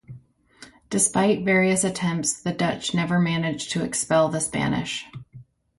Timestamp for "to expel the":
3.73-4.39